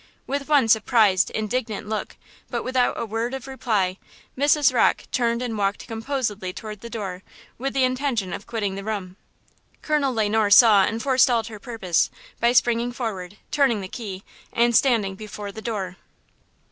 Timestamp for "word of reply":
3.05-3.99